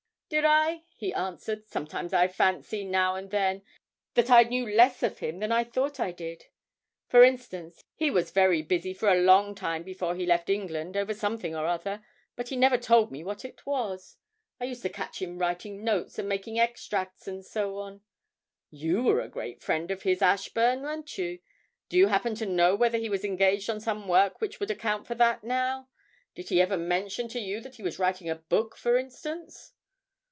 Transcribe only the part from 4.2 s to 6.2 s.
I knew less of him than I thought I